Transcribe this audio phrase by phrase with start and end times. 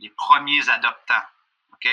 [0.00, 1.26] les premiers adoptants.
[1.72, 1.88] OK?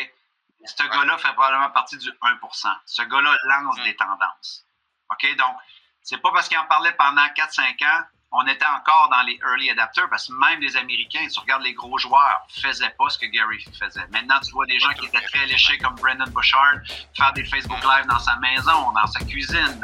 [0.66, 4.66] ce gars-là fait probablement partie du 1% Ce gars-là lance des tendances.
[5.12, 5.36] OK?
[5.38, 5.56] Donc,
[6.02, 9.70] c'est pas parce qu'il en parlait pendant 4-5 ans, on était encore dans les early
[9.70, 13.28] adapters parce que même les Américains, tu regardes les gros joueurs, faisaient pas ce que
[13.28, 14.06] Gary faisait.
[14.12, 16.80] Maintenant, tu vois des gens qui étaient très léchés comme Brendan Bouchard
[17.16, 19.82] faire des Facebook Live dans sa maison, dans sa cuisine,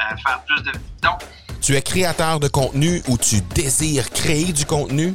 [0.00, 0.72] euh, faire plus de.
[1.00, 1.20] Donc,
[1.62, 5.14] tu es créateur de contenu ou tu désires créer du contenu?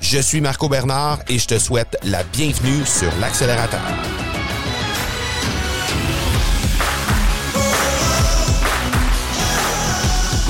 [0.00, 3.80] Je suis Marco Bernard et je te souhaite la bienvenue sur l'accélérateur.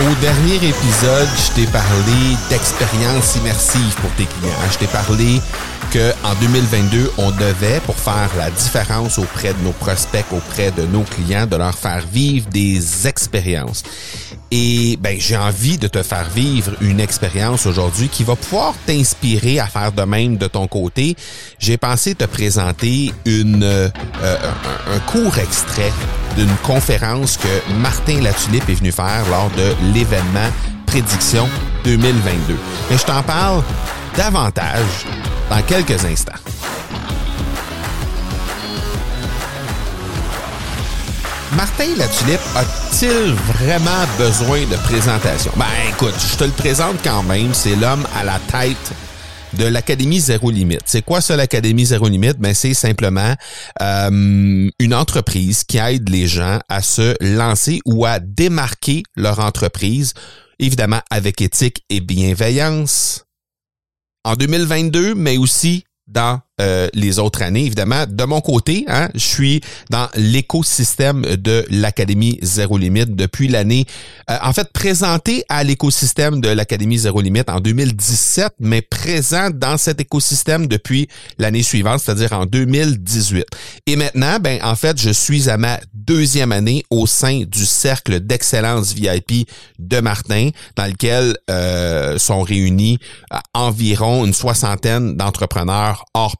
[0.00, 4.54] Au dernier épisode, je t'ai parlé d'expérience immersive pour tes clients.
[4.70, 5.40] Je t'ai parlé
[5.92, 11.02] qu'en 2022, on devait, pour faire la différence auprès de nos prospects, auprès de nos
[11.02, 13.82] clients, de leur faire vivre des expériences.
[14.50, 19.58] Et ben j'ai envie de te faire vivre une expérience aujourd'hui qui va pouvoir t'inspirer
[19.60, 21.16] à faire de même de ton côté.
[21.58, 23.88] J'ai pensé te présenter une euh,
[24.22, 25.92] un, court extrait
[26.36, 30.50] d'une conférence que Martin Latulippe est venu faire lors de l'événement
[30.86, 31.46] Prédiction
[31.84, 32.56] 2022.
[32.90, 33.62] Mais je t'en parle
[34.16, 35.04] davantage
[35.50, 36.32] dans quelques instants.
[41.56, 45.50] Martin Latulippe a-t-il vraiment besoin de présentation?
[45.56, 48.92] Ben écoute, je te le présente quand même, c'est l'homme à la tête
[49.54, 50.82] de l'Académie Zéro Limite.
[50.84, 52.38] C'est quoi ça l'Académie Zéro Limite?
[52.38, 53.34] Ben c'est simplement
[53.80, 60.12] euh, une entreprise qui aide les gens à se lancer ou à démarquer leur entreprise,
[60.58, 63.24] évidemment avec éthique et bienveillance.
[64.22, 67.64] En 2022, mais aussi dans euh, les autres années.
[67.64, 69.60] Évidemment, de mon côté, hein, je suis
[69.90, 73.86] dans l'écosystème de l'Académie Zéro Limite depuis l'année,
[74.30, 79.76] euh, en fait, présenté à l'écosystème de l'Académie Zéro Limite en 2017, mais présent dans
[79.76, 81.08] cet écosystème depuis
[81.38, 83.46] l'année suivante, c'est-à-dire en 2018.
[83.86, 88.20] Et maintenant, ben, en fait, je suis à ma deuxième année au sein du cercle
[88.20, 89.48] d'excellence VIP
[89.78, 92.98] de Martin, dans lequel euh, sont réunis
[93.54, 96.36] environ une soixantaine d'entrepreneurs hors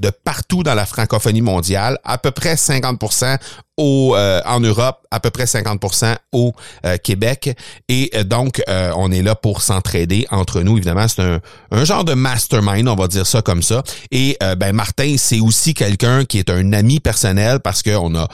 [0.00, 3.38] de partout dans la francophonie mondiale, à peu près 50%
[3.78, 6.52] au, euh, en Europe, à peu près 50% au
[6.84, 7.56] euh, Québec.
[7.88, 10.76] Et euh, donc, on est là pour s'entraider entre nous.
[10.76, 11.40] Évidemment, c'est un,
[11.70, 13.82] un, genre de mastermind, on va dire ça comme ça.
[14.10, 18.28] Et ben Martin, c'est aussi quelqu'un qui est un ami personnel parce qu'on a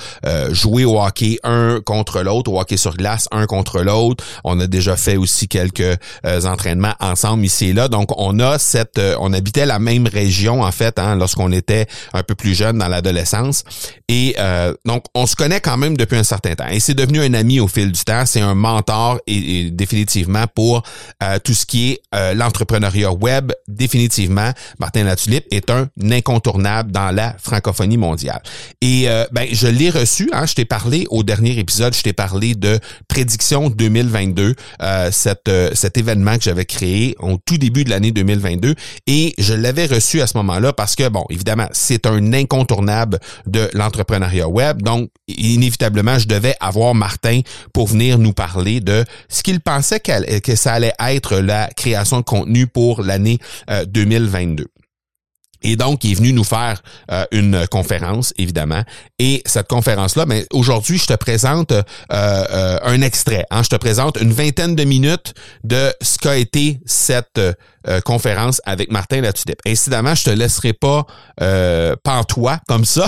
[0.50, 4.24] joué au hockey un contre l'autre, au hockey sur glace un contre l'autre.
[4.44, 7.88] On a déjà fait aussi quelques entraînements ensemble ici et là.
[7.88, 12.22] Donc, on a cette, on habitait la même région en fait hein, lorsqu'on était un
[12.22, 13.64] peu plus jeune dans l'adolescence.
[14.08, 14.36] Et
[14.84, 16.66] donc, on se connaît quand même depuis un certain temps.
[16.68, 18.26] Et c'est devenu un ami au fil du temps.
[18.26, 20.82] C'est un mentor et, définitivement pour
[21.22, 23.52] euh, tout ce qui est euh, l'entrepreneuriat web.
[23.68, 28.42] Définitivement, Martin Latulippe est un incontournable dans la francophonie mondiale.
[28.80, 30.30] Et euh, ben, je l'ai reçu.
[30.32, 31.94] Hein, je t'ai parlé au dernier épisode.
[31.94, 32.78] Je t'ai parlé de
[33.08, 34.54] prédiction 2022,
[35.10, 38.74] cette, cet événement que j'avais créé au tout début de l'année 2022.
[39.06, 43.68] Et je l'avais reçu à ce moment-là parce que, bon, évidemment, c'est un incontournable de
[43.74, 44.82] l'entrepreneuriat web.
[44.82, 47.40] Donc, inévitablement, je devais avoir Martin
[47.72, 52.24] pour venir nous parler de ce qu'il pensait que ça allait être la création de
[52.24, 53.38] contenu pour l'année
[53.86, 54.66] 2022.
[55.64, 58.82] Euh, et donc, il est venu nous faire euh, une conférence, évidemment.
[59.18, 63.44] Et cette conférence-là, ben, aujourd'hui, je te présente euh, un extrait.
[63.50, 63.62] Hein.
[63.62, 68.90] Je te présente une vingtaine de minutes de ce qu'a été cette euh, conférence avec
[68.90, 69.60] Martin Latulippe.
[69.66, 71.06] Incidemment, je te laisserai pas
[71.40, 73.06] euh, pantois comme ça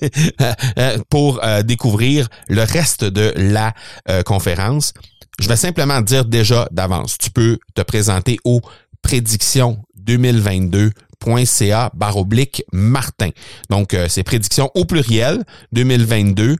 [0.78, 3.72] euh, pour euh, découvrir le reste de la
[4.24, 4.92] conférence.
[5.40, 8.60] Je vais simplement dire déjà d'avance, tu peux te présenter aux
[9.02, 9.78] prédictions
[11.24, 13.30] 2022.ca baroblique Martin.
[13.70, 16.56] Donc, c'est prédictions au pluriel 2022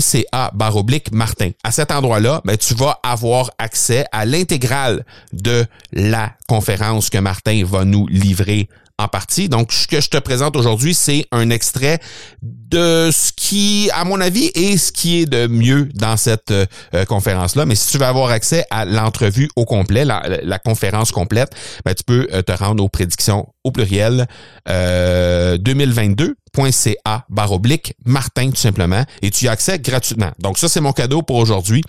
[0.00, 1.50] .ca baroblique Martin.
[1.62, 7.62] À cet endroit-là, ben, tu vas avoir accès à l'intégrale de la conférence que Martin
[7.64, 9.48] va nous livrer en partie.
[9.48, 11.98] Donc, ce que je te présente aujourd'hui, c'est un extrait
[12.42, 16.66] de ce qui, à mon avis, est ce qui est de mieux dans cette euh,
[17.08, 17.66] conférence-là.
[17.66, 21.54] Mais si tu veux avoir accès à l'entrevue au complet, la, conférence complète,
[21.84, 24.26] ben, tu peux euh, te rendre aux prédictions au pluriel
[24.68, 30.30] euh, 2022 .ca baroblique Martin tout simplement et tu y as accès gratuitement.
[30.38, 31.82] Donc ça c'est mon cadeau pour aujourd'hui,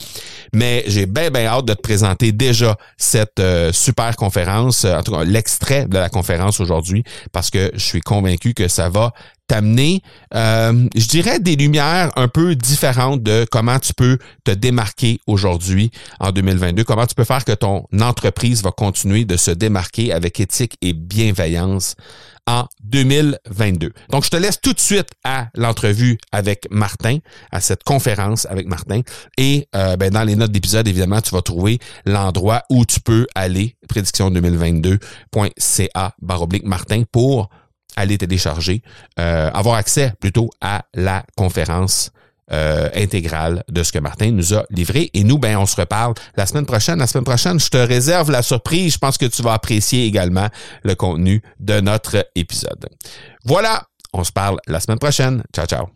[0.54, 5.12] mais j'ai bien bien hâte de te présenter déjà cette euh, super conférence, en tout
[5.12, 9.14] cas l'extrait de la conférence aujourd'hui parce que je suis convaincu que ça va
[9.48, 10.02] t'amener,
[10.34, 15.92] euh, je dirais, des lumières un peu différentes de comment tu peux te démarquer aujourd'hui
[16.20, 20.40] en 2022, comment tu peux faire que ton entreprise va continuer de se démarquer avec
[20.40, 21.96] éthique et bienveillance?
[22.48, 23.92] En 2022.
[24.10, 27.18] Donc, je te laisse tout de suite à l'entrevue avec Martin,
[27.52, 29.02] à cette conférence avec Martin.
[29.38, 33.26] Et euh, ben, dans les notes d'épisode, évidemment, tu vas trouver l'endroit où tu peux
[33.36, 37.50] aller, prédiction2022.ca baroblique Martin pour
[37.96, 38.82] aller télécharger,
[39.20, 42.12] euh, avoir accès plutôt à la conférence
[42.52, 45.10] euh, intégrale de ce que Martin nous a livré.
[45.14, 47.00] Et nous, ben, on se reparle la semaine prochaine.
[47.00, 48.94] La semaine prochaine, je te réserve la surprise.
[48.94, 50.50] Je pense que tu vas apprécier également
[50.84, 52.88] le contenu de notre épisode.
[53.44, 55.44] Voilà, on se parle la semaine prochaine.
[55.56, 55.88] Ciao, ciao.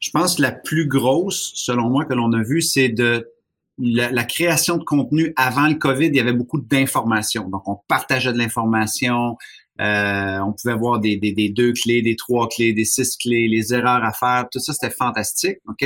[0.00, 3.30] Je pense que la plus grosse, selon moi, que l'on a vue, c'est de
[3.78, 7.48] la, la, création de contenu avant le COVID, il y avait beaucoup d'informations.
[7.48, 9.36] Donc, on partageait de l'information,
[9.80, 13.48] euh, on pouvait voir des, des, des, deux clés, des trois clés, des six clés,
[13.48, 15.58] les erreurs à faire, tout ça, c'était fantastique.
[15.68, 15.84] OK?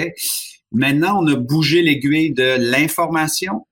[0.72, 3.66] Maintenant, on a bougé l'aiguille de l'information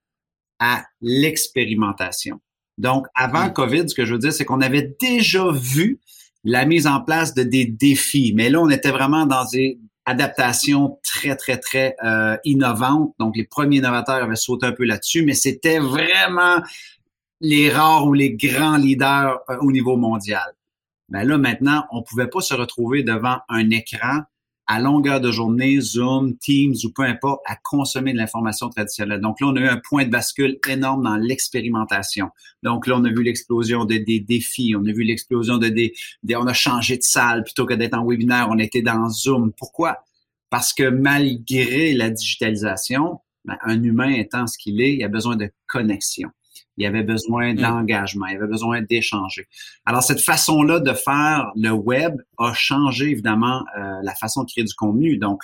[0.58, 2.40] à l'expérimentation.
[2.78, 6.00] Donc, avant COVID, ce que je veux dire, c'est qu'on avait déjà vu
[6.44, 10.98] la mise en place de des défis, mais là, on était vraiment dans des adaptations
[11.02, 13.12] très, très, très euh, innovantes.
[13.18, 16.62] Donc, les premiers innovateurs avaient sauté un peu là-dessus, mais c'était vraiment
[17.40, 20.54] les rares ou les grands leaders euh, au niveau mondial.
[21.08, 24.22] Mais là, maintenant, on pouvait pas se retrouver devant un écran
[24.68, 29.20] à longueur de journée, Zoom, Teams ou peu importe, à consommer de l'information traditionnelle.
[29.20, 32.30] Donc là, on a eu un point de bascule énorme dans l'expérimentation.
[32.64, 35.94] Donc là, on a vu l'explosion des défis, on a vu l'explosion de des,
[36.34, 39.52] On a changé de salle plutôt que d'être en webinaire, on était dans Zoom.
[39.56, 40.04] Pourquoi?
[40.50, 45.36] Parce que malgré la digitalisation, ben, un humain étant ce qu'il est, il a besoin
[45.36, 46.30] de connexion.
[46.76, 47.56] Il y avait besoin mm.
[47.56, 49.46] d'engagement, il y avait besoin d'échanger.
[49.84, 54.64] Alors, cette façon-là de faire le web a changé évidemment euh, la façon de créer
[54.64, 55.18] du contenu.
[55.18, 55.40] Donc,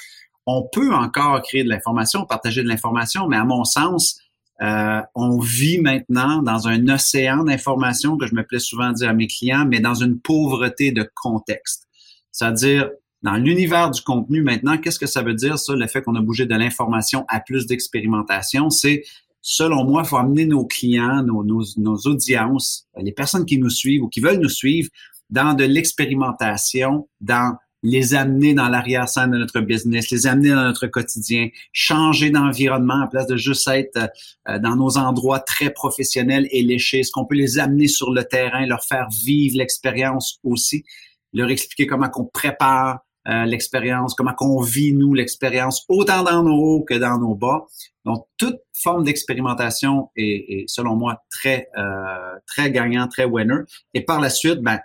[0.46, 4.18] on peut encore créer de l'information, partager de l'information, mais à mon sens,
[4.60, 9.08] euh, on vit maintenant dans un océan d'informations que je me plais souvent à dire
[9.08, 11.88] à mes clients, mais dans une pauvreté de contexte.
[12.30, 12.90] C'est-à-dire,
[13.22, 16.20] dans l'univers du contenu maintenant, qu'est-ce que ça veut dire, ça, le fait qu'on a
[16.20, 18.70] bougé de l'information à plus d'expérimentation?
[18.70, 19.02] C'est
[19.42, 24.04] selon moi, il faut amener nos clients, nos, nos, audiences, les personnes qui nous suivent
[24.04, 24.88] ou qui veulent nous suivre
[25.30, 30.86] dans de l'expérimentation, dans les amener dans l'arrière-scène de notre business, les amener dans notre
[30.86, 34.08] quotidien, changer d'environnement en place de juste être
[34.48, 37.00] euh, dans nos endroits très professionnels et léchés.
[37.00, 40.84] Est-ce qu'on peut les amener sur le terrain, leur faire vivre l'expérience aussi,
[41.32, 46.56] leur expliquer comment qu'on prépare euh, l'expérience, comment qu'on vit, nous, l'expérience, autant dans nos
[46.56, 47.66] hauts que dans nos bas.
[48.04, 53.60] Donc, toute forme d'expérimentation est, selon moi, très, euh, très gagnant, très winner.
[53.94, 54.80] Et par la suite, ben,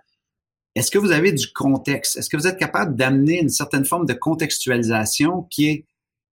[0.75, 2.17] est-ce que vous avez du contexte?
[2.17, 5.85] Est-ce que vous êtes capable d'amener une certaine forme de contextualisation qui est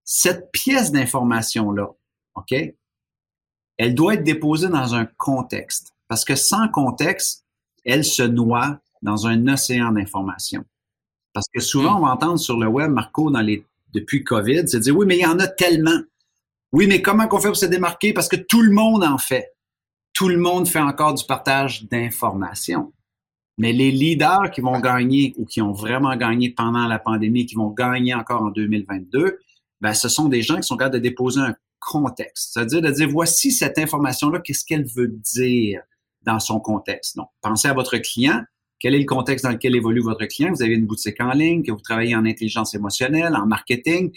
[0.04, 1.90] cette pièce d'information-là,
[2.36, 2.54] OK?
[3.78, 5.94] Elle doit être déposée dans un contexte.
[6.08, 7.46] Parce que sans contexte,
[7.84, 10.64] elle se noie dans un océan d'informations.
[11.36, 13.30] Parce que souvent, on va entendre sur le web, Marco,
[13.94, 16.00] depuis COVID, c'est dire, oui, mais il y en a tellement.
[16.72, 18.14] Oui, mais comment qu'on fait pour se démarquer?
[18.14, 19.54] Parce que tout le monde en fait.
[20.14, 22.94] Tout le monde fait encore du partage d'informations.
[23.58, 27.56] Mais les leaders qui vont gagner ou qui ont vraiment gagné pendant la pandémie, qui
[27.56, 29.40] vont gagner encore en 2022,
[29.82, 32.54] ben, ce sont des gens qui sont capables de déposer un contexte.
[32.54, 35.82] C'est-à-dire de dire, voici cette information-là, qu'est-ce qu'elle veut dire
[36.22, 37.18] dans son contexte?
[37.18, 38.42] Donc, pensez à votre client
[38.86, 40.52] quel est le contexte dans lequel évolue votre client?
[40.54, 44.12] Vous avez une boutique en ligne, que vous travaillez en intelligence émotionnelle, en marketing.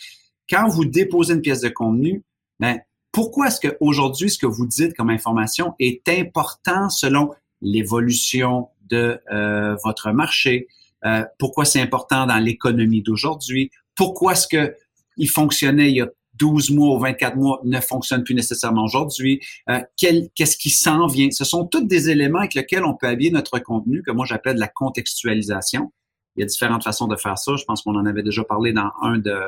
[0.47, 2.23] Quand vous déposez une pièce de contenu,
[2.61, 2.79] ben,
[3.11, 7.31] pourquoi est-ce qu'aujourd'hui, ce que vous dites comme information est important selon
[7.63, 10.69] l'évolution de euh, votre marché?
[11.07, 13.71] Euh, pourquoi c'est important dans l'économie d'aujourd'hui?
[13.95, 14.75] Pourquoi est-ce que
[15.17, 16.09] il fonctionnait il y a
[16.39, 19.41] 12 mois ou 24 mois ne fonctionne plus nécessairement aujourd'hui.
[19.69, 21.31] Euh, Qu'est-ce qui s'en vient?
[21.31, 24.55] Ce sont tous des éléments avec lesquels on peut habiller notre contenu, que moi j'appelle
[24.55, 25.93] de la contextualisation.
[26.37, 27.57] Il y a différentes façons de faire ça.
[27.57, 29.39] Je pense qu'on en avait déjà parlé dans un de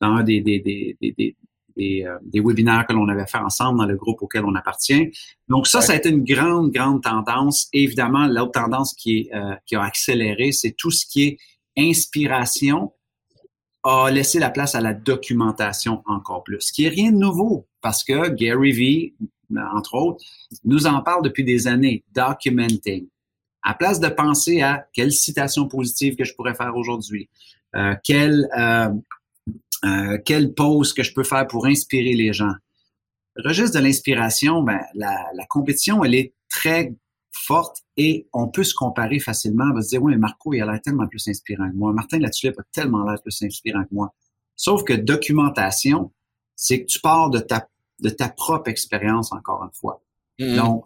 [0.00, 1.36] dans un des, des, des, des,
[1.76, 5.10] des, euh, des webinaires que l'on avait fait ensemble dans le groupe auquel on appartient.
[5.48, 7.68] Donc ça, ça a été une grande, grande tendance.
[7.72, 11.38] évidemment, l'autre tendance qui, est, euh, qui a accéléré, c'est tout ce qui est
[11.78, 12.92] inspiration
[13.86, 17.66] a laissé la place à la documentation encore plus, ce qui est rien de nouveau
[17.80, 19.14] parce que Gary Vee,
[19.74, 20.24] entre autres,
[20.64, 23.06] nous en parle depuis des années, documenting.
[23.62, 27.28] À place de penser à quelle citation positive que je pourrais faire aujourd'hui,
[27.76, 28.88] euh, quelle, euh,
[29.84, 32.54] euh, quelle pause que je peux faire pour inspirer les gens.
[33.36, 36.92] Le registre de l'inspiration, ben, la, la compétition, elle est très
[37.44, 39.66] forte et on peut se comparer facilement.
[39.70, 41.92] On va se dire, oui, mais Marco, il a l'air tellement plus inspirant que moi.
[41.92, 44.14] Martin Latulippe a tellement l'air plus inspirant que moi.
[44.56, 46.12] Sauf que documentation,
[46.54, 47.68] c'est que tu pars de ta,
[48.00, 50.02] de ta propre expérience, encore une fois.
[50.38, 50.56] Mm-hmm.
[50.56, 50.84] Donc,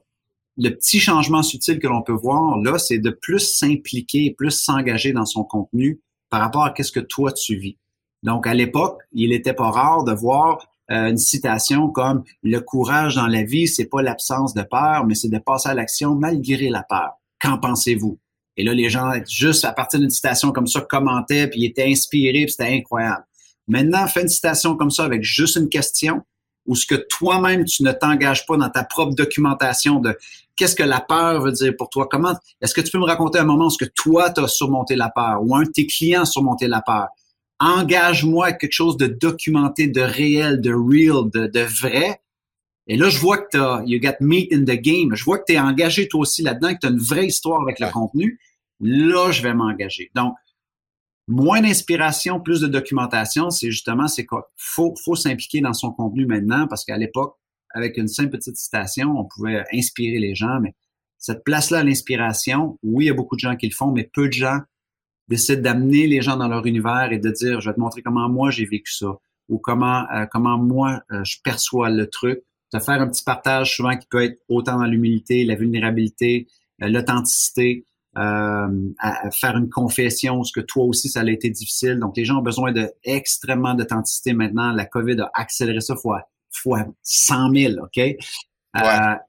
[0.57, 5.13] le petit changement subtil que l'on peut voir là, c'est de plus s'impliquer, plus s'engager
[5.13, 7.77] dans son contenu par rapport à qu'est-ce que toi tu vis.
[8.23, 13.29] Donc, à l'époque, il n'était pas rare de voir une citation comme le courage dans
[13.29, 16.83] la vie, c'est pas l'absence de peur, mais c'est de passer à l'action malgré la
[16.83, 17.13] peur.
[17.41, 18.19] Qu'en pensez-vous?
[18.57, 22.45] Et là, les gens, juste à partir d'une citation comme ça, commentaient, puis étaient inspirés,
[22.45, 23.25] puis c'était incroyable.
[23.69, 26.23] Maintenant, fais une citation comme ça avec juste une question,
[26.67, 30.17] ou ce que toi-même, tu ne t'engages pas dans ta propre documentation de
[30.57, 32.07] qu'est-ce que la peur veut dire pour toi?
[32.11, 34.49] Comment, est-ce que tu peux me raconter un moment où ce que toi, tu as
[34.49, 37.09] surmonté la peur, ou un de tes clients a surmonté la peur?
[37.61, 42.21] Engage-moi à quelque chose de documenté, de réel, de real, de, de vrai.
[42.87, 45.15] Et là, je vois que tu as, you got meat in the game.
[45.15, 47.63] Je vois que tu es engagé toi aussi là-dedans, que tu as une vraie histoire
[47.63, 48.41] avec le contenu.
[48.81, 50.11] Là, je vais m'engager.
[50.15, 50.35] Donc,
[51.29, 54.51] moins d'inspiration, plus de documentation, c'est justement, c'est quoi?
[54.57, 57.37] Faut, faut s'impliquer dans son contenu maintenant parce qu'à l'époque,
[57.73, 60.75] avec une simple petite citation, on pouvait inspirer les gens, mais
[61.19, 64.11] cette place-là à l'inspiration, oui, il y a beaucoup de gens qui le font, mais
[64.13, 64.59] peu de gens
[65.31, 68.29] décide d'amener les gens dans leur univers et de dire, je vais te montrer comment
[68.29, 69.17] moi j'ai vécu ça
[69.49, 72.41] ou comment euh, comment moi euh, je perçois le truc.
[72.73, 76.47] De faire un petit partage souvent qui peut être autant dans l'humilité, la vulnérabilité,
[76.83, 77.85] euh, l'authenticité,
[78.15, 78.69] à,
[79.31, 81.99] faire une confession, ce que toi aussi ça a été difficile.
[82.01, 84.73] Donc les gens ont besoin de extrêmement d'authenticité maintenant.
[84.73, 87.99] La COVID a accéléré ça fois fois 100 000, ok?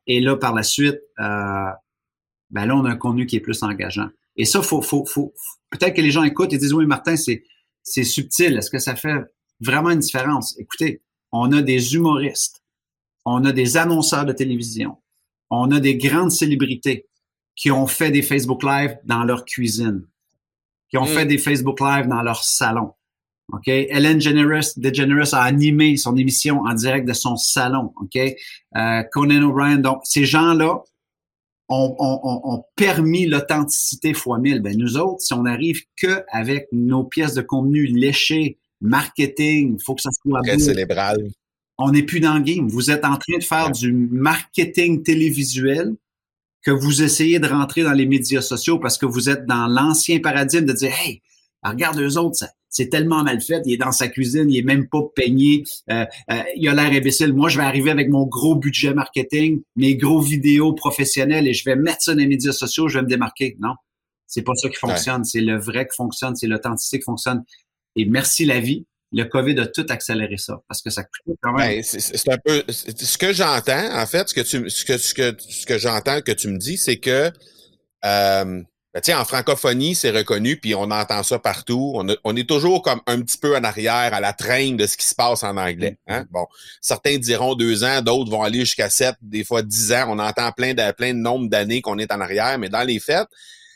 [0.08, 4.10] et là par la suite, ben là on a un contenu qui est plus engageant.
[4.36, 5.34] Et ça, faut, faut, faut,
[5.71, 7.43] peut-être que les gens écoutent et disent, oui, Martin, c'est,
[7.81, 8.57] c'est subtil.
[8.57, 9.23] Est-ce que ça fait
[9.59, 10.57] vraiment une différence?
[10.59, 11.01] Écoutez,
[11.31, 12.61] on a des humoristes,
[13.25, 14.97] on a des annonceurs de télévision,
[15.49, 17.07] on a des grandes célébrités
[17.55, 20.07] qui ont fait des Facebook Live dans leur cuisine,
[20.89, 21.07] qui ont mm.
[21.07, 22.93] fait des Facebook Live dans leur salon.
[23.53, 23.67] OK?
[23.67, 27.93] Ellen DeGeneres a animé son émission en direct de son salon.
[27.97, 28.17] OK?
[28.75, 29.77] Euh, Conan O'Brien.
[29.77, 30.83] Donc, ces gens-là
[31.71, 34.61] ont, permis l'authenticité fois mille.
[34.61, 39.83] Ben, nous autres, si on arrive que avec nos pièces de contenu léchées, marketing, il
[39.83, 41.29] faut que ça soit Très célébral.
[41.77, 42.67] On n'est plus dans le game.
[42.67, 45.95] Vous êtes en train de faire du marketing télévisuel
[46.63, 50.19] que vous essayez de rentrer dans les médias sociaux parce que vous êtes dans l'ancien
[50.19, 51.21] paradigme de dire, hey,
[51.63, 53.61] regarde eux autres, ça, c'est tellement mal fait.
[53.65, 55.63] Il est dans sa cuisine, il est même pas peigné.
[55.91, 57.33] Euh, euh, il a l'air imbécile.
[57.33, 61.65] Moi, je vais arriver avec mon gros budget marketing, mes gros vidéos professionnelles et je
[61.65, 63.57] vais mettre ça dans les médias sociaux, je vais me démarquer.
[63.59, 63.75] Non,
[64.25, 65.25] c'est pas ça qui fonctionne.
[65.25, 67.43] C'est le vrai qui fonctionne, c'est l'authenticité qui fonctionne.
[67.97, 68.85] Et merci la vie.
[69.11, 71.67] Le COVID a tout accéléré ça parce que ça coûte quand même.
[71.67, 75.13] Ben, c'est un peu ce que j'entends en fait, ce que tu ce que ce
[75.13, 77.29] que ce que j'entends que tu me dis, c'est que
[78.05, 78.61] euh,
[78.93, 81.93] ben, en francophonie, c'est reconnu, puis on entend ça partout.
[82.24, 85.07] On, est toujours comme un petit peu en arrière, à la traîne de ce qui
[85.07, 85.98] se passe en anglais.
[86.07, 86.25] Hein?
[86.29, 86.45] Bon,
[86.81, 90.07] certains diront deux ans, d'autres vont aller jusqu'à sept, des fois dix ans.
[90.10, 93.00] On entend plein de plein de nombre d'années qu'on est en arrière, mais dans les
[93.00, 93.27] faits,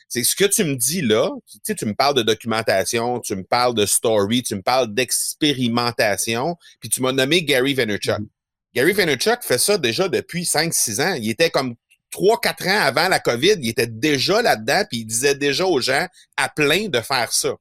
[0.10, 1.30] c'est ce que tu me dis là.
[1.50, 4.94] Tu sais, tu me parles de documentation, tu me parles de story, tu me parles
[4.94, 8.20] d'expérimentation, puis tu m'as nommé Gary Vaynerchuk.
[8.20, 8.28] Mm-hmm.
[8.74, 11.14] Gary Vaynerchuk fait ça déjà depuis 5-6 ans.
[11.14, 11.76] Il était comme
[12.16, 15.82] trois, quatre ans avant la COVID, il était déjà là-dedans, puis il disait déjà aux
[15.82, 16.08] gens
[16.38, 17.54] à plein de faire ça.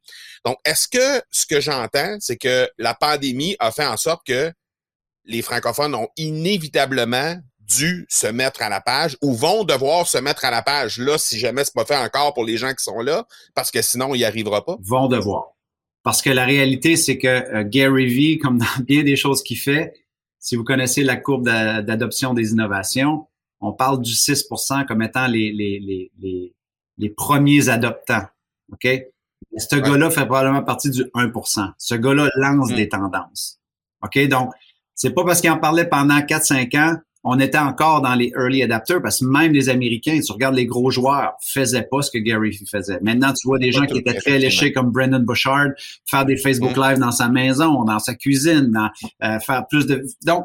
[0.44, 4.52] Donc, est-ce que ce que j'entends, c'est que la pandémie a fait en sorte que
[5.24, 10.44] les francophones ont inévitablement dû se mettre à la page ou vont devoir se mettre
[10.44, 13.00] à la page là si jamais c'est pas fait encore pour les gens qui sont
[13.00, 14.76] là parce que sinon il n'y arrivera pas?
[14.82, 15.54] Vont devoir.
[16.04, 19.58] Parce que la réalité, c'est que euh, Gary Vee, comme dans bien des choses qu'il
[19.58, 19.94] fait,
[20.38, 23.26] si vous connaissez la courbe d'adoption des innovations,
[23.60, 26.52] on parle du 6% comme étant les, les, les,
[26.98, 28.26] les, premiers adoptants.
[28.72, 28.88] OK?
[29.56, 32.76] Ce gars-là fait probablement partie du 1% Ce gars-là lance mm.
[32.76, 33.60] des tendances.
[34.02, 34.28] OK?
[34.28, 34.50] Donc,
[34.94, 36.96] c'est pas parce qu'il en parlait pendant 4-5 ans,
[37.26, 40.66] on était encore dans les early adapters parce que même les Américains, tu regardes les
[40.66, 42.98] gros joueurs, faisaient pas ce que Gary faisait.
[43.00, 45.68] Maintenant, tu vois des gens qui étaient très léchés comme Brendan Bouchard
[46.04, 46.82] faire des Facebook mm.
[46.82, 48.90] Live dans sa maison, dans sa cuisine, dans,
[49.22, 50.04] euh, faire plus de...
[50.26, 50.44] Donc,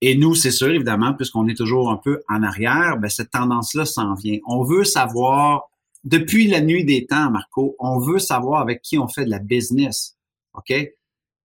[0.00, 3.84] et nous, c'est sûr, évidemment, puisqu'on est toujours un peu en arrière, ben, cette tendance-là
[3.84, 4.38] s'en vient.
[4.46, 5.70] On veut savoir,
[6.04, 9.40] depuis la nuit des temps, Marco, on veut savoir avec qui on fait de la
[9.40, 10.16] business.
[10.54, 10.72] OK?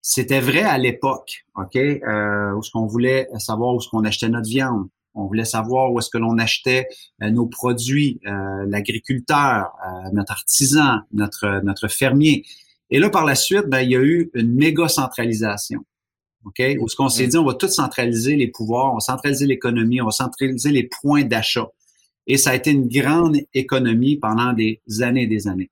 [0.01, 1.77] C'était vrai à l'époque, OK?
[1.77, 4.87] Euh, où ce qu'on voulait savoir où ce qu'on achetait notre viande.
[5.15, 6.87] On voulait savoir où est-ce que l'on achetait
[7.21, 9.71] euh, nos produits, l'agriculteur,
[10.11, 12.43] notre artisan, notre, notre fermier.
[12.89, 15.85] Et là, par la suite, ben, il y a eu une méga centralisation.
[16.45, 16.61] OK?
[16.79, 17.29] Où ce qu'on s'est mm.
[17.29, 20.89] dit, on va tout centraliser les pouvoirs, on va centraliser l'économie, on va centraliser les
[21.01, 21.67] points d'achat.
[22.27, 25.71] Et ça a été une grande économie pendant des années et des années.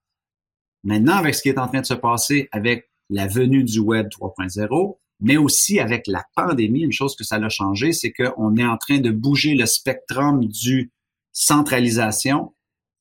[0.83, 4.07] Maintenant, avec ce qui est en train de se passer avec la venue du Web
[4.07, 8.65] 3.0, mais aussi avec la pandémie, une chose que ça a changé, c'est qu'on est
[8.65, 10.91] en train de bouger le spectrum du
[11.31, 12.53] centralisation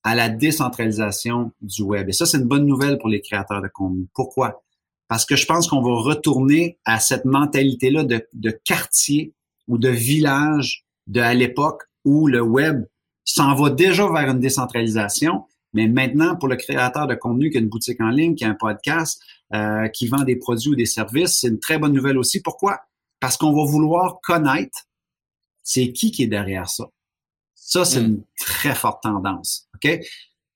[0.03, 2.09] à la décentralisation du web.
[2.09, 4.07] Et ça, c'est une bonne nouvelle pour les créateurs de contenu.
[4.15, 4.63] Pourquoi?
[5.11, 9.35] Parce que je pense qu'on va retourner à cette mentalité-là de, de quartier
[9.67, 12.85] ou de village de à l'époque où le web
[13.25, 17.61] s'en va déjà vers une décentralisation, mais maintenant, pour le créateur de contenu qui a
[17.61, 19.21] une boutique en ligne, qui a un podcast,
[19.53, 22.41] euh, qui vend des produits ou des services, c'est une très bonne nouvelle aussi.
[22.41, 22.79] Pourquoi?
[23.19, 24.87] Parce qu'on va vouloir connaître
[25.65, 26.85] c'est qui qui est derrière ça.
[27.57, 28.07] Ça, c'est hmm.
[28.07, 29.69] une très forte tendance.
[29.75, 30.01] OK?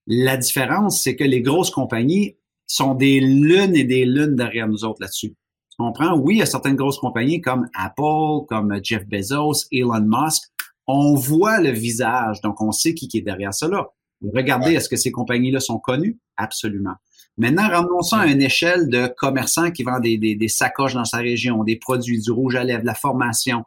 [0.07, 4.85] La différence, c'est que les grosses compagnies sont des lunes et des lunes derrière nous
[4.85, 5.31] autres là-dessus.
[5.31, 6.17] Tu comprends?
[6.17, 10.45] Oui, il y a certaines grosses compagnies comme Apple, comme Jeff Bezos, Elon Musk.
[10.87, 13.89] On voit le visage, donc on sait qui, est derrière cela.
[14.23, 16.19] Regardez, est-ce que ces compagnies-là sont connues?
[16.37, 16.95] Absolument.
[17.37, 21.19] Maintenant, ramenons ça à une échelle de commerçants qui vendent des, des, sacoches dans sa
[21.19, 23.65] région, des produits, du rouge à lèvres, de la formation.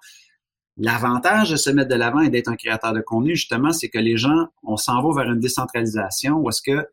[0.77, 3.99] L'avantage de se mettre de l'avant et d'être un créateur de contenu, justement, c'est que
[3.99, 6.87] les gens, on s'en va vers une décentralisation où est-ce que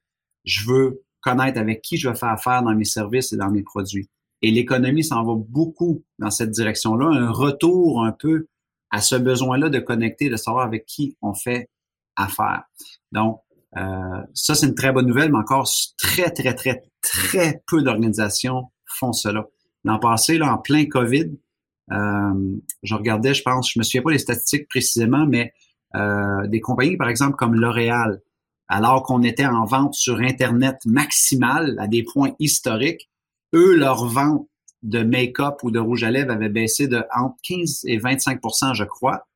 [0.44, 3.62] je veux connaître avec qui je vais faire affaire dans mes services et dans mes
[3.62, 4.08] produits.
[4.42, 8.46] Et l'économie s'en va beaucoup dans cette direction-là, un retour un peu
[8.90, 11.70] à ce besoin-là de connecter, de savoir avec qui on fait
[12.16, 12.64] affaire.
[13.10, 13.40] Donc,
[13.76, 18.70] euh, ça, c'est une très bonne nouvelle, mais encore très, très, très, très peu d'organisations
[18.86, 19.46] font cela.
[19.84, 21.32] L'an passé, là, en plein COVID,
[21.92, 25.52] euh, je regardais, je pense, je me souviens pas les statistiques précisément, mais
[25.96, 28.20] euh, des compagnies, par exemple, comme L'Oréal,
[28.68, 33.10] alors qu'on était en vente sur Internet maximale à des points historiques,
[33.54, 34.48] eux, leur vente
[34.82, 38.84] de make-up ou de rouge à lèvres avait baissé de entre 15 et 25% je
[38.84, 39.26] crois,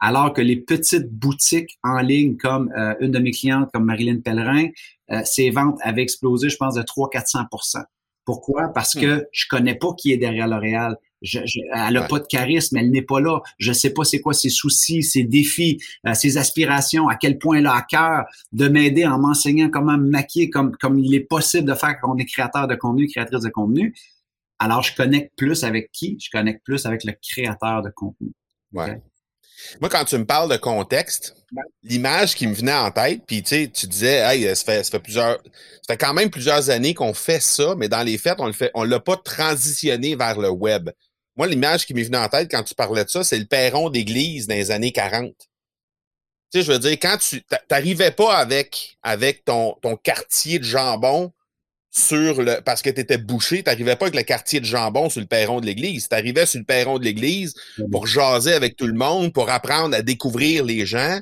[0.00, 4.20] alors que les petites boutiques en ligne, comme euh, une de mes clientes, comme Marilyn
[4.20, 4.68] Pellerin,
[5.10, 7.84] euh, ses ventes avaient explosé, je pense, de 300-400%
[8.24, 8.68] Pourquoi?
[8.68, 9.24] Parce que hmm.
[9.32, 10.96] je connais pas qui est derrière L'Oréal.
[11.22, 11.38] Je,
[11.74, 13.40] elle n'a pas de charisme, elle n'est pas là.
[13.58, 17.58] Je sais pas c'est quoi ses soucis, ses défis, euh, ses aspirations, à quel point
[17.58, 21.20] elle a à cœur de m'aider en m'enseignant comment me maquiller comme, comme il est
[21.20, 23.94] possible de faire quand on est créateur de contenu, créatrice de contenu.
[24.58, 26.16] Alors, je connecte plus avec qui?
[26.20, 28.32] Je connecte plus avec le créateur de contenu.
[28.72, 29.00] Ouais.
[29.80, 31.34] Moi, quand tu me parles de contexte,
[31.82, 34.98] l'image qui me venait en tête, puis tu sais, tu disais, hey, ça fait, fait
[34.98, 35.38] plusieurs,
[35.88, 38.84] quand même plusieurs années qu'on fait ça, mais dans les faits, on le fait, on
[38.84, 40.90] l'a pas transitionné vers le web.
[41.36, 43.90] Moi, l'image qui m'est venue en tête quand tu parlais de ça, c'est le perron
[43.90, 45.32] d'église dans les années 40.
[45.36, 45.46] Tu
[46.52, 51.32] sais, je veux dire, quand tu t'arrivais pas avec, avec ton, ton quartier de jambon
[51.94, 55.08] sur le parce que tu étais bouché, tu n'arrivais pas avec le quartier de jambon
[55.08, 56.08] sur le perron de l'église.
[56.08, 57.54] Tu arrivais sur le perron de l'église
[57.92, 61.20] pour jaser avec tout le monde, pour apprendre à découvrir les gens.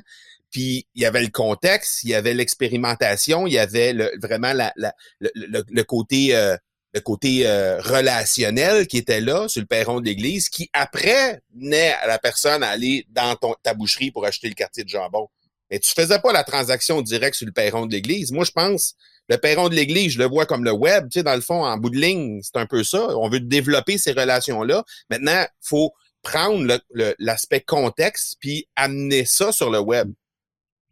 [0.49, 4.53] Puis il y avait le contexte, il y avait l'expérimentation, il y avait le, vraiment
[4.53, 4.73] la,
[5.19, 6.57] le, le, côté euh,
[6.93, 11.93] le côté euh, relationnel qui était là sur le perron de l'église, qui après naît
[12.01, 15.27] à la personne à aller dans ton, ta boucherie pour acheter le quartier de jambon.
[15.69, 18.31] Mais tu faisais pas la transaction directe sur le perron de l'église.
[18.31, 18.95] Moi, je pense,
[19.29, 21.09] le perron de l'église, je le vois comme le web.
[21.09, 23.17] Tu sais, dans le fond, en bout de ligne, c'est un peu ça.
[23.17, 24.83] On veut développer ces relations-là.
[25.09, 26.79] Maintenant, faut prendre
[27.19, 30.11] l'aspect contexte puis amener ça sur le web.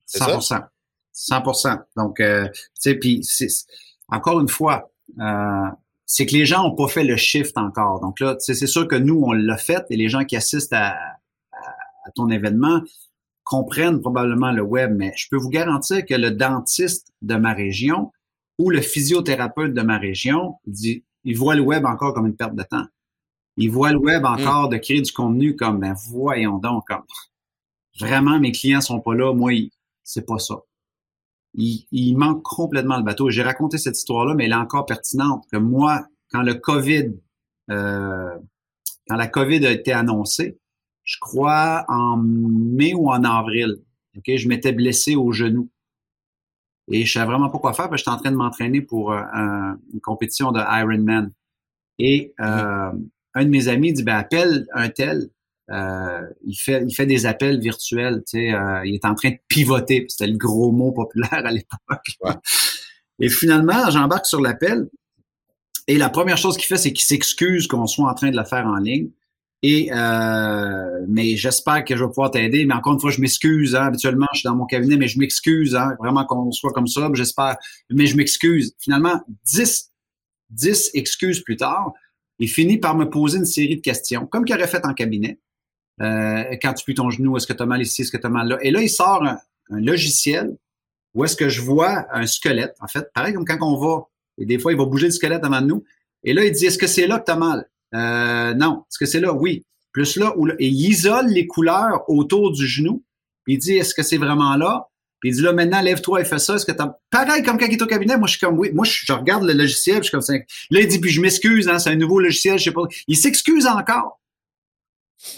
[0.10, 0.42] 100%.
[0.42, 0.70] Ça?
[1.14, 1.80] 100%.
[1.98, 3.22] Donc, euh, tu sais, puis
[4.10, 5.68] encore une fois, euh,
[6.06, 8.02] c'est que les gens n'ont pas fait le shift encore.
[8.02, 10.98] Donc là, c'est sûr que nous, on l'a fait et les gens qui assistent à,
[12.16, 12.82] ton événement
[13.44, 18.12] comprennent probablement le web, mais je peux vous garantir que le dentiste de ma région
[18.62, 22.56] ou le physiothérapeute de ma région dit, il voit le web encore comme une perte
[22.56, 22.86] de temps.
[23.58, 27.04] Il voit le web encore de créer du contenu comme, ben voyons donc, comme
[28.00, 29.52] vraiment mes clients sont pas là, moi,
[30.04, 30.62] c'est pas ça
[31.54, 33.30] il, manque complètement le bateau.
[33.30, 35.46] J'ai raconté cette histoire-là, mais elle est encore pertinente.
[35.52, 37.14] Que moi, quand le COVID,
[37.70, 38.38] euh,
[39.08, 40.58] quand la COVID a été annoncée,
[41.04, 43.78] je crois en mai ou en avril,
[44.16, 45.70] ok, je m'étais blessé au genou.
[46.92, 49.14] Et je savais vraiment pas quoi faire, parce que j'étais en train de m'entraîner pour
[49.14, 49.22] euh,
[49.94, 51.32] une compétition de Ironman.
[52.00, 52.92] Et euh,
[53.34, 55.30] un de mes amis dit, ben, appelle un tel,
[55.70, 59.30] euh, il fait il fait des appels virtuels, tu sais, euh, il est en train
[59.30, 62.40] de pivoter, c'était le gros mot populaire à l'époque.
[63.20, 64.90] Et finalement, j'embarque sur l'appel
[65.88, 68.44] et la première chose qu'il fait, c'est qu'il s'excuse qu'on soit en train de le
[68.44, 69.10] faire en ligne.
[69.64, 72.66] Et euh, mais j'espère que je vais pouvoir t'aider.
[72.66, 73.76] Mais encore une fois, je m'excuse.
[73.76, 73.86] Hein.
[73.86, 75.76] Habituellement, je suis dans mon cabinet, mais je m'excuse.
[75.76, 75.96] Hein.
[76.00, 77.10] Vraiment qu'on soit comme ça.
[77.14, 77.58] J'espère.
[77.92, 78.74] Mais je m'excuse.
[78.80, 79.92] Finalement, 10,
[80.50, 81.94] 10 excuses plus tard,
[82.40, 85.40] il finit par me poser une série de questions, comme qu'il aurait fait en cabinet.
[86.02, 88.26] Euh, quand tu plies ton genou, est-ce que tu as mal ici, est-ce que tu
[88.26, 88.58] as mal là?
[88.62, 89.38] Et là, il sort un,
[89.70, 90.58] logiciel
[91.14, 92.76] où est-ce que je vois un squelette.
[92.82, 95.44] En fait, pareil comme quand on va, et des fois, il va bouger le squelette
[95.44, 95.84] avant nous.
[96.24, 97.70] Et là, il dit, est-ce que c'est là que tu as mal?
[97.94, 98.86] Euh, non.
[98.90, 99.34] Est-ce que c'est là?
[99.34, 99.66] Oui.
[99.92, 100.54] Plus là, là.
[100.60, 103.04] Et il isole les couleurs autour du genou.
[103.44, 104.88] Puis il dit, est-ce que c'est vraiment là?
[105.20, 106.56] Puis il dit là, maintenant, lève-toi et fais ça.
[106.56, 106.96] Est-ce que t'as.
[107.12, 108.72] Pareil comme quand il est au cabinet, moi je suis comme oui.
[108.74, 110.34] Moi, je, regarde le logiciel, je suis comme ça.
[110.34, 112.84] Là, il dit, puis je m'excuse, hein, c'est un nouveau logiciel, je sais pas.
[113.08, 114.20] Il s'excuse encore.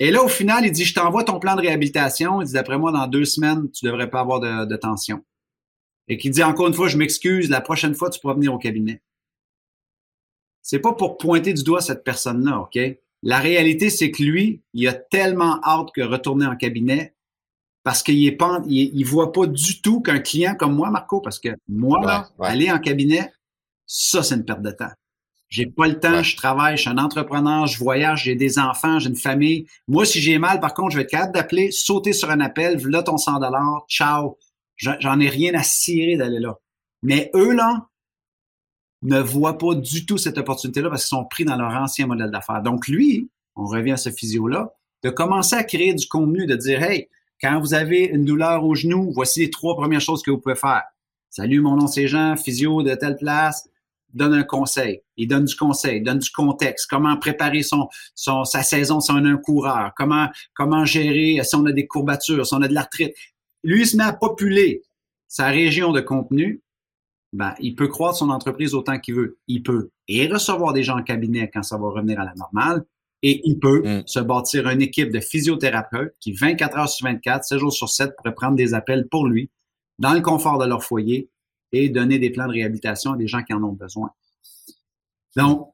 [0.00, 2.42] et là, au final, il dit, je t'envoie ton plan de réhabilitation.
[2.42, 5.22] Il dit, d'après moi, dans deux semaines, tu devrais pas avoir de, de tension.
[6.08, 8.58] Et qu'il dit encore une fois, je m'excuse, la prochaine fois, tu pourras venir au
[8.58, 9.02] cabinet.
[10.62, 12.78] C'est pas pour pointer du doigt cette personne-là, OK?
[13.22, 17.14] La réalité, c'est que lui, il a tellement hâte que retourner en cabinet
[17.84, 21.40] parce qu'il est pas, il, voit pas du tout qu'un client comme moi, Marco, parce
[21.40, 23.32] que moi, aller en cabinet,
[23.86, 24.90] ça, c'est une perte de temps.
[25.48, 28.98] J'ai pas le temps, je travaille, je suis un entrepreneur, je voyage, j'ai des enfants,
[28.98, 29.66] j'ai une famille.
[29.86, 32.80] Moi, si j'ai mal, par contre, je vais être capable d'appeler, sauter sur un appel,
[32.86, 34.38] là ton 100 dollars, ciao.
[34.76, 36.58] J'en ai rien à cirer d'aller là.
[37.02, 37.88] Mais eux, là,
[39.02, 42.30] ne voient pas du tout cette opportunité-là parce qu'ils sont pris dans leur ancien modèle
[42.30, 42.62] d'affaires.
[42.62, 46.82] Donc, lui, on revient à ce physio-là, de commencer à créer du contenu, de dire,
[46.82, 47.08] hey,
[47.40, 50.54] quand vous avez une douleur au genou, voici les trois premières choses que vous pouvez
[50.54, 50.82] faire.
[51.28, 53.68] Salut, mon nom c'est Jean, physio de telle place.
[54.14, 55.00] Donne un conseil.
[55.16, 56.86] Il donne du conseil, donne du contexte.
[56.88, 59.92] Comment préparer son, son sa saison si on a un coureur?
[59.96, 63.14] Comment, comment gérer si on a des courbatures, si on a de l'arthrite?
[63.64, 64.82] Lui, il se met à populer
[65.26, 66.60] sa région de contenu.
[67.32, 69.38] Ben, il peut croire son entreprise autant qu'il veut.
[69.48, 72.84] Il peut et recevoir des gens en cabinet quand ça va revenir à la normale.
[73.22, 74.02] Et il peut mm.
[74.06, 78.14] se bâtir une équipe de physiothérapeutes qui, 24 heures sur 24, 7 jours sur 7,
[78.16, 79.50] pourraient prendre des appels pour lui,
[79.98, 81.30] dans le confort de leur foyer,
[81.72, 84.10] et donner des plans de réhabilitation à des gens qui en ont besoin.
[85.36, 85.72] Donc,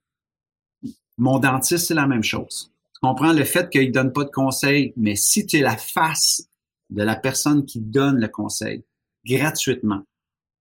[1.17, 2.71] mon dentiste, c'est la même chose.
[2.95, 6.49] Tu comprends le fait qu'il donne pas de conseils, mais si tu es la face
[6.91, 8.85] de la personne qui donne le conseil
[9.25, 10.03] gratuitement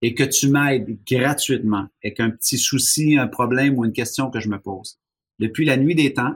[0.01, 4.39] et que tu m'aides gratuitement avec un petit souci, un problème ou une question que
[4.39, 4.99] je me pose,
[5.39, 6.35] depuis la nuit des temps,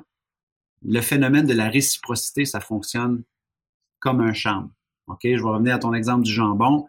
[0.84, 3.24] le phénomène de la réciprocité, ça fonctionne
[4.00, 4.70] comme un champ.
[5.08, 5.20] OK?
[5.24, 6.88] Je vais revenir à ton exemple du jambon.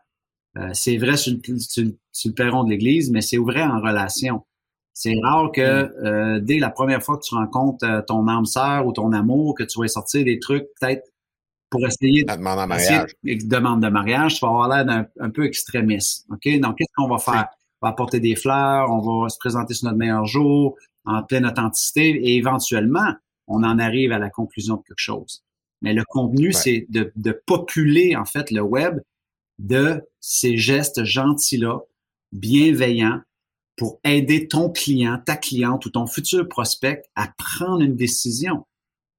[0.57, 4.45] Euh, c'est vrai sur le, perron de l'église, mais c'est vrai en relation.
[4.95, 6.07] C'est rare que mm.
[6.07, 9.55] euh, dès la première fois que tu rencontres euh, ton âme sœur ou ton amour,
[9.55, 11.12] que tu vas sortir des trucs peut-être
[11.73, 13.11] pour essayer de demande de mariage.
[13.25, 16.27] demande de mariage, tu vas avoir l'air d'un un peu extrémiste.
[16.31, 16.61] OK?
[16.61, 17.49] Donc, qu'est-ce qu'on va faire?
[17.81, 21.47] On va apporter des fleurs, on va se présenter sur notre meilleur jour, en pleine
[21.47, 23.15] authenticité, et éventuellement,
[23.49, 25.43] on en arrive à la conclusion de quelque chose.
[25.81, 29.01] Mais le contenu, c'est de, de, populer, en fait, le web
[29.59, 31.81] de ces gestes gentils-là,
[32.33, 33.21] bienveillants,
[33.77, 38.67] pour aider ton client, ta cliente ou ton futur prospect à prendre une décision.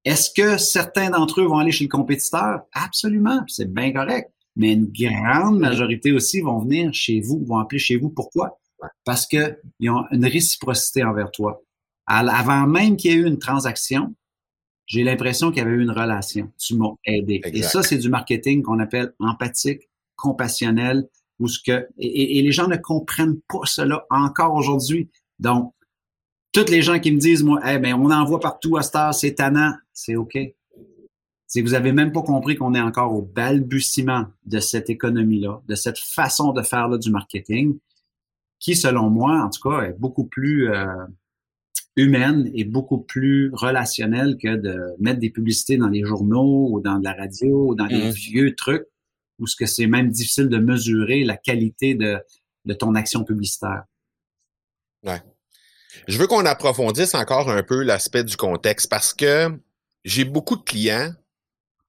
[0.06, 2.64] Est-ce que certains d'entre eux vont aller chez le compétiteur?
[2.74, 4.32] Absolument, c'est bien correct.
[4.56, 8.10] Mais une grande majorité aussi vont venir chez vous, vont appeler chez vous.
[8.10, 8.60] Pourquoi?
[9.06, 11.62] Parce qu'ils ont une réciprocité envers toi.
[12.06, 14.14] Avant même qu'il y ait eu une transaction,
[14.86, 16.52] j'ai l'impression qu'il y avait eu une relation.
[16.60, 17.42] Tu m'as aidé.
[17.46, 21.08] Et ça, c'est du marketing qu'on appelle empathique, compassionnel,
[21.40, 25.10] ou ce que et, les gens ne comprennent pas cela encore aujourd'hui.
[25.40, 25.74] Donc,
[26.54, 29.34] toutes les gens qui me disent, moi, eh ben, on envoie partout à Star, c'est
[29.34, 30.38] tannant, c'est OK.
[31.48, 35.62] C'est que vous avez même pas compris qu'on est encore au balbutiement de cette économie-là,
[35.68, 37.78] de cette façon de faire là, du marketing,
[38.60, 40.86] qui, selon moi, en tout cas, est beaucoup plus euh,
[41.96, 47.00] humaine et beaucoup plus relationnelle que de mettre des publicités dans les journaux ou dans
[47.00, 48.12] la radio ou dans les mhm.
[48.12, 48.88] vieux trucs
[49.40, 52.18] où ce que c'est même difficile de mesurer la qualité de,
[52.66, 53.84] de ton action publicitaire.
[55.04, 55.22] Ouais.
[56.08, 59.50] Je veux qu'on approfondisse encore un peu l'aspect du contexte parce que
[60.04, 61.14] j'ai beaucoup de clients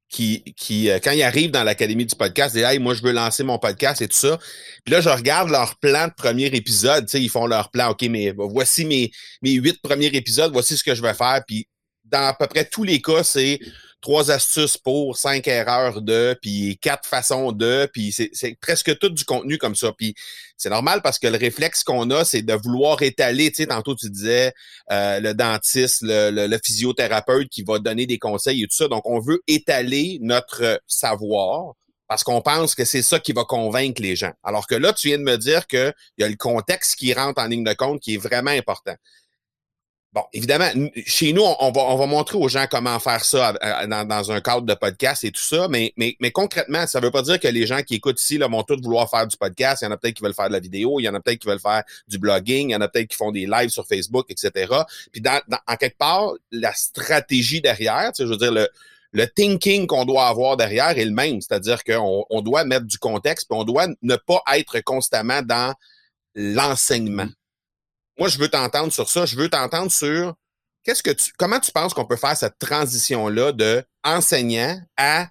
[0.09, 3.13] qui, qui euh, quand ils arrivent dans l'académie du podcast, disent Hey, moi, je veux
[3.13, 4.39] lancer mon podcast et tout ça.
[4.85, 7.09] Puis là, je regarde leur plan de premier épisode.
[7.15, 7.91] Ils font leur plan.
[7.91, 9.11] OK, mais voici mes,
[9.43, 11.43] mes huit premiers épisodes, voici ce que je vais faire.
[11.47, 11.67] Puis
[12.05, 13.59] dans à peu près tous les cas, c'est
[14.05, 19.25] trois astuces pour, cinq erreurs de, puis quatre façons de, puis c'est presque tout du
[19.25, 19.93] contenu comme ça.
[19.97, 20.15] Puis
[20.59, 23.95] c'est normal parce que le réflexe qu'on a, c'est de vouloir étaler, tu sais, tantôt
[23.95, 24.53] tu disais
[24.93, 28.89] euh, le dentiste, le, le, physiothérapeute qui va donner des conseils et tout ça.
[28.89, 31.73] Donc, on veut étaler notre savoir
[32.07, 34.33] parce qu'on pense que c'est ça qui va convaincre les gens.
[34.43, 37.41] Alors que là, tu viens de me dire qu'il y a le contexte qui rentre
[37.41, 38.97] en ligne de compte qui est vraiment important.
[40.15, 40.71] Bon, évidemment,
[41.07, 43.53] chez nous, on va, on va montrer aux gens comment faire ça
[43.89, 47.11] dans, dans, un cadre de podcast et tout ça, mais, mais, mais concrètement, ça veut
[47.11, 49.83] pas dire que les gens qui écoutent ici là, vont tous vouloir faire du podcast.
[49.83, 51.21] Il y en a peut-être qui veulent faire de la vidéo, il y en a
[51.21, 53.71] peut-être qui veulent faire du blogging, il y en a peut-être qui font des lives
[53.71, 54.73] sur Facebook, etc.
[55.11, 58.69] Puis dans, en quelque part, la stratégie derrière, tu sais, je veux dire, le,
[59.11, 62.99] le thinking qu'on doit avoir derrière est le même, c'est-à-dire qu'on on doit mettre du
[62.99, 65.75] contexte, puis on doit ne pas être constamment dans
[66.37, 67.27] l'enseignement
[68.19, 69.27] moi, je veux t'entendre sur ça.
[69.27, 70.35] Je veux t'entendre sur
[70.85, 75.29] qu'est-ce que tu, comment tu penses qu'on peut faire cette transition-là de enseignant à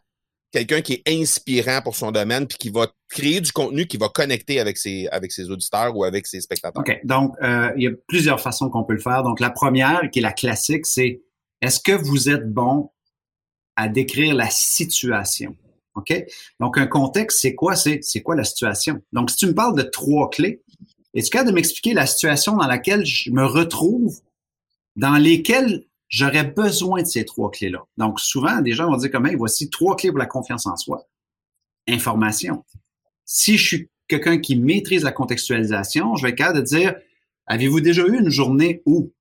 [0.51, 4.09] quelqu'un qui est inspirant pour son domaine puis qui va créer du contenu qui va
[4.09, 6.81] connecter avec ses, avec ses auditeurs ou avec ses spectateurs?
[6.81, 6.99] OK.
[7.03, 9.23] Donc, euh, il y a plusieurs façons qu'on peut le faire.
[9.23, 11.21] Donc, la première, qui est la classique, c'est
[11.61, 12.91] est-ce que vous êtes bon
[13.75, 15.55] à décrire la situation?
[15.95, 16.25] OK?
[16.59, 17.75] Donc, un contexte, c'est quoi?
[17.75, 19.01] C'est, c'est quoi la situation?
[19.11, 20.62] Donc, si tu me parles de trois clés,
[21.13, 24.19] es-tu capable de m'expliquer la situation dans laquelle je me retrouve,
[24.95, 27.85] dans lesquelles j'aurais besoin de ces trois clés-là?
[27.97, 31.07] Donc, souvent, des gens vont dire comme, voici trois clés pour la confiance en soi.
[31.87, 32.63] Information.
[33.25, 36.95] Si je suis quelqu'un qui maîtrise la contextualisation, je vais être capable de dire,
[37.45, 39.11] avez-vous déjà eu une journée où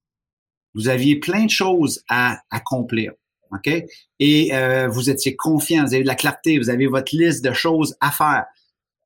[0.75, 3.13] vous aviez plein de choses à accomplir?
[3.53, 3.71] OK?
[4.19, 7.53] Et euh, vous étiez confiant, vous avez de la clarté, vous avez votre liste de
[7.53, 8.47] choses à faire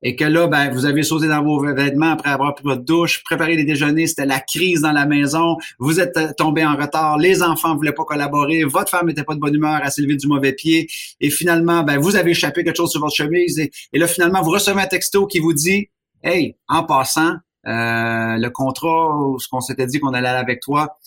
[0.03, 3.23] et que là, ben, vous avez sauté dans vos vêtements après avoir pris votre douche,
[3.23, 7.17] préparé les déjeuners, c'était la crise dans la maison, vous êtes euh, tombé en retard,
[7.17, 10.27] les enfants voulaient pas collaborer, votre femme n'était pas de bonne humeur, à s'élever du
[10.27, 10.87] mauvais pied,
[11.19, 14.51] et finalement, ben, vous avez échappé quelque chose sur votre chemise, et, là, finalement, vous
[14.51, 15.89] recevez un texto qui vous dit,
[16.23, 17.33] hey, en passant,
[17.67, 20.97] euh, le contrat, ce qu'on s'était dit qu'on allait aller avec toi,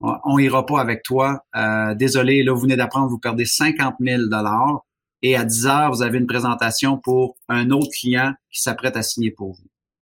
[0.00, 1.40] on, ira pas avec toi.
[1.56, 4.82] Euh, désolé, là, vous venez d'apprendre, vous perdez 50 000 dollars
[5.24, 9.02] et à 10 heures, vous avez une présentation pour un autre client qui s'apprête à
[9.02, 9.64] signer pour vous.